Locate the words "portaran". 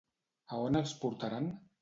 1.05-1.53